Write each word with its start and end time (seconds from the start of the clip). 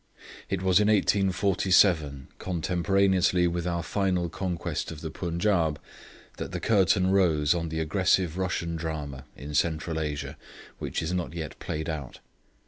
]'It 0.49 0.63
was 0.63 0.79
in 0.79 0.87
1847, 0.87 2.29
contemporaneously 2.39 3.45
with 3.45 3.67
our 3.67 3.83
final 3.83 4.29
conquest 4.29 4.89
of 4.91 5.01
the 5.01 5.11
Punjaub, 5.11 5.77
that 6.37 6.51
the 6.51 6.59
curtain 6.59 7.11
rose 7.11 7.53
on 7.53 7.69
the 7.69 7.79
aggressive 7.79 8.35
Russian 8.35 8.75
drama 8.75 9.25
in 9.35 9.53
Central 9.53 9.99
Asia 9.99 10.37
which 10.79 11.03
is 11.03 11.13
not 11.13 11.35
yet 11.35 11.59
played 11.59 11.87
out. 11.87 12.17